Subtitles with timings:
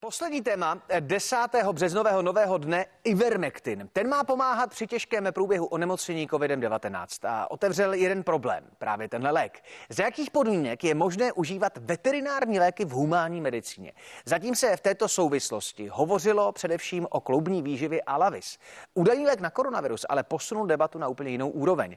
[0.00, 1.36] Poslední téma 10.
[1.72, 3.88] březnového nového dne Ivermectin.
[3.92, 9.62] Ten má pomáhat při těžkém průběhu onemocnění COVID-19 a otevřel jeden problém, právě tenhle lék.
[9.88, 13.92] Za jakých podmínek je možné užívat veterinární léky v humánní medicíně?
[14.24, 18.58] Zatím se v této souvislosti hovořilo především o kloubní výživě Alavis.
[18.94, 21.96] Údajný lék na koronavirus ale posunul debatu na úplně jinou úroveň.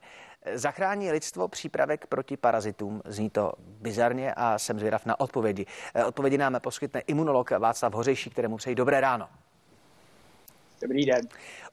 [0.54, 3.02] Zachrání lidstvo přípravek proti parazitům?
[3.06, 5.66] Zní to bizarně a jsem zvědav na odpovědi.
[6.06, 9.30] Odpovědi nám poskytne imunolog Václav Hořejší, kterému přeji dobré ráno.
[10.82, 11.22] Dobrý den.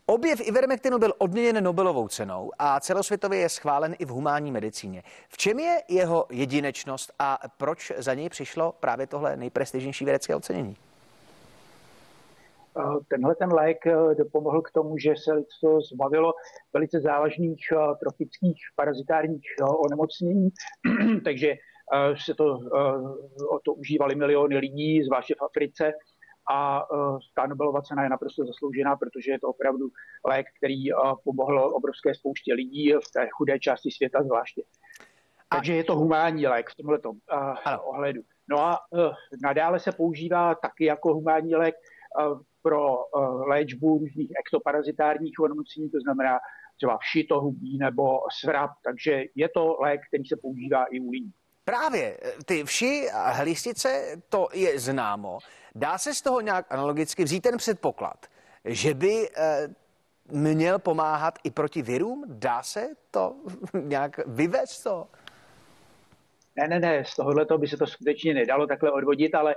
[0.06, 5.02] Objev Ivermectinu byl odměněn Nobelovou cenou a celosvětově je schválen i v humánní medicíně.
[5.28, 10.76] V čem je jeho jedinečnost a proč za něj přišlo právě tohle nejprestižnější vědecké ocenění?
[13.08, 16.32] Tenhle ten lék eh, dopomohl k tomu, že se lidstvo zbavilo
[16.72, 20.48] velice závažných eh, tropických parazitárních eh, onemocnění,
[21.24, 21.54] takže
[22.26, 22.58] se to,
[23.50, 25.92] o to užívali miliony lidí, zvláště v Africe.
[26.50, 26.86] A
[27.34, 29.88] ta Nobelova cena je naprosto zasloužená, protože je to opravdu
[30.24, 30.84] lék, který
[31.24, 34.62] pomohl obrovské spoustě lidí v té chudé části světa zvláště.
[35.50, 36.98] Takže je to humánní lék v tomhle
[37.84, 38.22] ohledu.
[38.50, 38.78] No a
[39.42, 41.74] nadále se používá taky jako humánní lék
[42.62, 46.38] pro eh, léčbu různých ektoparazitárních onemocnění, to znamená
[46.76, 51.32] třeba vši hubí nebo svrap, takže je to lék, který se používá i u lidí.
[51.68, 55.38] Právě ty vši a hlistice, to je známo.
[55.74, 58.26] Dá se z toho nějak analogicky vzít ten předpoklad,
[58.64, 59.68] že by eh,
[60.32, 62.24] měl pomáhat i proti virům?
[62.28, 63.36] Dá se to
[63.82, 65.06] nějak vyvést to?
[66.56, 69.56] Ne, ne, ne, z tohohle by se to skutečně nedalo takhle odvodit, ale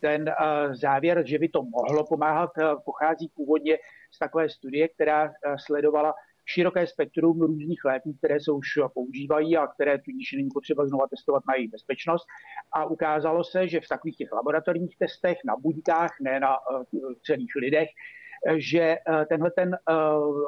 [0.00, 0.34] ten
[0.72, 2.50] závěr, že by to mohlo pomáhat,
[2.84, 3.78] pochází původně
[4.14, 5.32] z takové studie, která
[5.66, 6.14] sledovala
[6.52, 11.42] široké spektrum různých léků, které se už používají a které tudíž není potřeba znova testovat
[11.48, 12.26] na jejich bezpečnost.
[12.72, 16.56] A ukázalo se, že v takových těch laboratorních testech na buňkách, ne na
[17.26, 17.88] celých lidech,
[18.56, 18.96] že
[19.28, 19.76] tenhle ten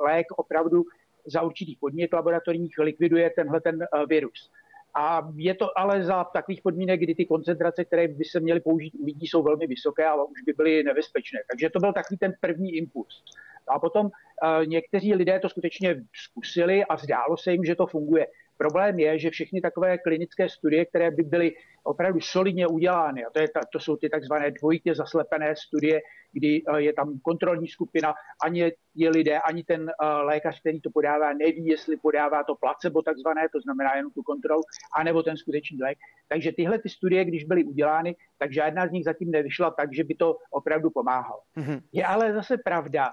[0.07, 0.83] lék opravdu
[1.27, 3.79] za určitých podmínek laboratorních likviduje tenhle ten
[4.09, 4.51] virus.
[4.95, 8.95] A je to ale za takových podmínek, kdy ty koncentrace, které by se měly použít
[9.01, 11.39] u lidí, jsou velmi vysoké, ale už by byly nebezpečné.
[11.51, 13.25] Takže to byl takový ten první impuls.
[13.69, 18.27] A potom uh, někteří lidé to skutečně zkusili a zdálo se jim, že to funguje.
[18.57, 21.53] Problém je, že všechny takové klinické studie, které by byly
[21.85, 26.01] opravdu solidně udělány, a to, je ta, to jsou ty takzvané dvojitě zaslepené studie,
[26.33, 28.15] kdy eh, je tam kontrolní skupina,
[28.45, 33.03] ani je lidé, ani ten eh, lékař, který to podává, neví, jestli podává to placebo
[33.03, 34.63] takzvané, to znamená jenom tu kontrolu,
[34.97, 35.99] anebo ten skutečný lék.
[36.29, 40.05] Takže tyhle ty studie, když byly udělány, tak žádná z nich zatím nevyšla tak, že
[40.05, 41.41] by to opravdu pomáhalo.
[41.57, 41.81] Mm-hmm.
[41.93, 43.09] Je ale zase pravda,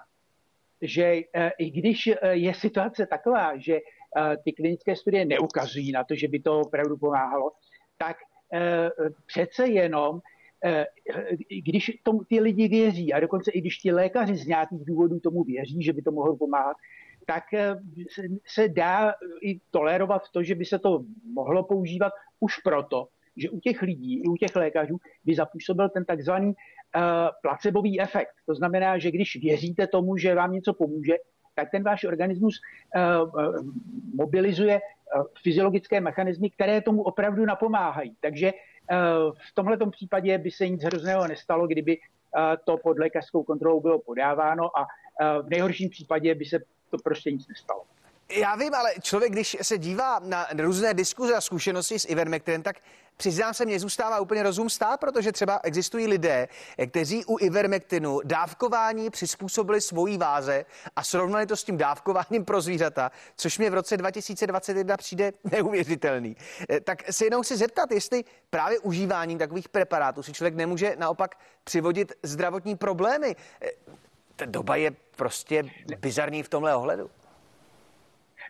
[0.82, 3.80] že eh, i když je situace taková, že
[4.44, 7.52] ty klinické studie neukazují na to, že by to opravdu pomáhalo,
[7.98, 8.18] tak
[9.28, 10.22] přece jenom
[10.66, 10.86] Eh,
[11.64, 15.44] když tomu ty lidi věří a dokonce i když ti lékaři z nějakých důvodů tomu
[15.44, 16.78] věří, že by to mohlo pomáhat,
[17.26, 17.76] tak eh,
[18.48, 23.08] se dá i tolerovat to, že by se to mohlo používat už proto,
[23.38, 26.54] že u těch lidí, i u těch lékařů by zapůsobil ten takzvaný
[27.42, 28.34] placebový efekt.
[28.46, 31.14] To znamená, že když věříte tomu, že vám něco pomůže,
[31.56, 32.56] tak ten váš organismus
[32.96, 33.56] uh,
[34.16, 38.16] mobilizuje uh, fyziologické mechanismy, které tomu opravdu napomáhají.
[38.20, 38.52] Takže
[38.92, 43.82] Eh, v tomhle případě by se nic hrozného nestalo, kdyby eh, to pod lékařskou kontrolou
[43.82, 44.86] bylo podáváno a
[45.22, 47.84] eh, v nejhorším případě by se to prostě nic nestalo.
[48.32, 52.76] Já vím, ale člověk, když se dívá na různé diskuze a zkušenosti s Ivermectinem, tak
[53.18, 56.48] přiznám se, mě zůstává úplně rozum stát, protože třeba existují lidé,
[56.90, 63.12] kteří u Ivermectinu dávkování přizpůsobili svojí váze a srovnali to s tím dávkováním pro zvířata,
[63.36, 66.36] což mě v roce 2021 přijde neuvěřitelný.
[66.70, 71.36] Eh, tak se jenom chci zeptat, jestli právě užívání takových preparátů si člověk nemůže naopak
[71.64, 73.36] přivodit zdravotní problémy.
[73.62, 73.70] Eh,
[74.36, 75.64] ta doba je prostě
[76.00, 77.10] bizarní v tomhle ohledu.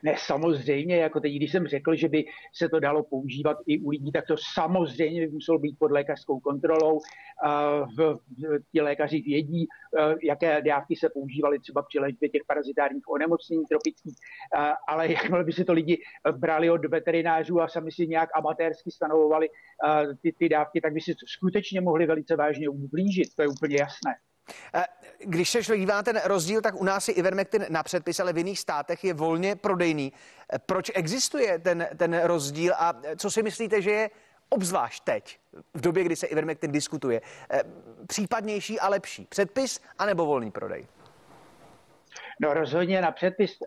[0.03, 3.89] Ne, samozřejmě, jako teď, když jsem řekl, že by se to dalo používat i u
[3.89, 6.99] lidí, tak to samozřejmě by muselo být pod lékařskou kontrolou.
[7.97, 8.17] V,
[8.71, 9.67] ti lékaři vědí,
[10.23, 14.15] jaké dávky se používaly třeba při léčbě těch parazitárních onemocnění tropických,
[14.87, 19.49] ale jakmile by se to lidi brali od veterinářů a sami si nějak amatérsky stanovovali
[20.21, 24.15] ty, ty dávky, tak by si skutečně mohli velice vážně ublížit, to je úplně jasné.
[24.73, 24.85] Eh,
[25.25, 28.59] když se na ten rozdíl, tak u nás je Ivermectin na předpis, ale v jiných
[28.59, 30.13] státech je volně prodejný.
[30.53, 34.09] Eh, proč existuje ten, ten rozdíl a co si myslíte, že je
[34.49, 35.39] obzvlášť teď,
[35.73, 37.63] v době, kdy se Ivermectin diskutuje, eh,
[38.07, 39.25] případnější a lepší?
[39.29, 40.87] Předpis anebo volný prodej?
[42.41, 43.57] No rozhodně na předpis,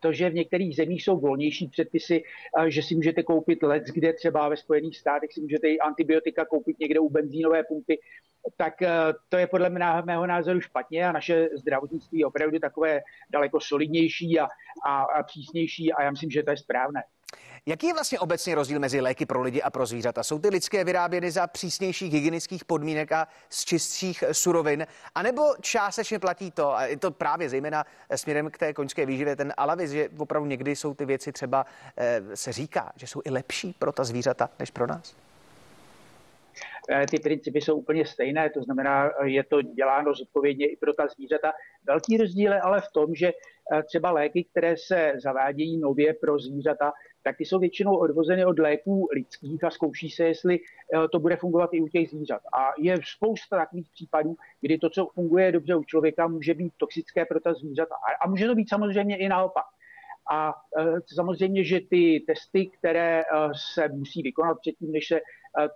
[0.00, 2.22] to, že v některých zemích jsou volnější předpisy,
[2.68, 6.78] že si můžete koupit let, kde třeba ve Spojených státech si můžete i antibiotika koupit
[6.78, 7.98] někde u benzínové pumpy,
[8.56, 8.90] tak eh,
[9.28, 9.70] to je podle
[10.04, 13.00] mého názoru špatně a naše zdravotnictví je opravdu takové
[13.30, 14.48] daleko solidnější a,
[14.86, 17.02] a, a přísnější a já myslím, že to je správné.
[17.68, 20.22] Jaký je vlastně obecně rozdíl mezi léky pro lidi a pro zvířata?
[20.22, 24.86] Jsou ty lidské vyráběny za přísnějších hygienických podmínek a z čistších surovin?
[25.14, 27.84] A nebo částečně platí to, a je to právě zejména
[28.16, 31.66] směrem k té koňské výživě, ten alavis, že opravdu někdy jsou ty věci třeba,
[31.96, 35.16] eh, se říká, že jsou i lepší pro ta zvířata než pro nás?
[36.90, 41.06] Eh, ty principy jsou úplně stejné, to znamená, je to děláno zodpovědně i pro ta
[41.06, 41.52] zvířata.
[41.86, 46.38] Velký rozdíl je ale v tom, že eh, třeba léky, které se zavádějí nově pro
[46.38, 46.92] zvířata,
[47.22, 51.36] tak ty jsou většinou odvozeny od léků lidských a zkouší se, jestli eh, to bude
[51.36, 52.40] fungovat i u těch zvířat.
[52.58, 57.24] A je spousta takových případů, kdy to, co funguje dobře u člověka, může být toxické
[57.24, 57.94] pro ta zvířata.
[58.24, 59.64] A může to být samozřejmě i naopak.
[60.32, 60.54] A
[61.14, 63.22] samozřejmě, že ty testy, které
[63.74, 65.20] se musí vykonat předtím, než se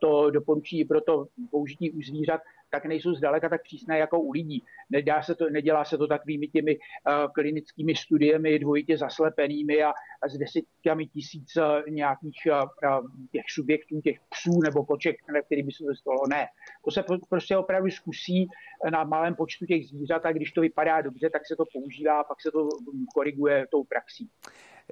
[0.00, 4.64] to doporučí pro to použití u zvířat, tak nejsou zdaleka tak přísné jako u lidí.
[4.90, 10.28] Nedá se to, nedělá se to takovými těmi uh, klinickými studiemi dvojitě zaslepenými a, a
[10.28, 15.72] s desítkami tisíc uh, nějakých uh, těch subjektů, těch psů nebo koček, na který by
[15.72, 16.18] se to stalo.
[16.28, 16.46] Ne.
[16.84, 18.48] To se prostě opravdu zkusí
[18.90, 22.24] na malém počtu těch zvířat a když to vypadá dobře, tak se to používá a
[22.24, 22.68] pak se to
[23.14, 24.30] koriguje tou praxí.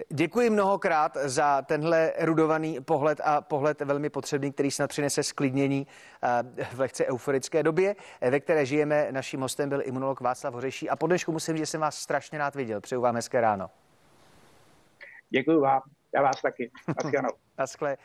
[0.08, 5.86] Děkuji mnohokrát za tenhle erudovaný pohled a pohled velmi potřebný, který snad přinese sklidnění
[6.22, 7.96] eh, v lehce euforické době,
[8.30, 9.08] ve které žijeme.
[9.12, 12.54] Naším hostem byl imunolog Václav Hořeší a po dnešku musím že jsem vás strašně rád
[12.54, 12.80] viděl.
[12.80, 13.70] Přeju vám hezké ráno.
[15.30, 15.80] Děkuji vám.
[16.14, 16.70] Já vás taky.
[16.88, 17.30] Naschledanou.
[17.58, 17.96] Naschle.